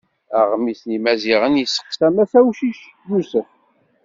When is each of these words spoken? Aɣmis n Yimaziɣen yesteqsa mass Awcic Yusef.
Aɣmis 0.39 0.81
n 0.83 0.89
Yimaziɣen 0.93 1.59
yesteqsa 1.59 2.07
mass 2.15 2.33
Awcic 2.39 2.79
Yusef. 3.09 3.49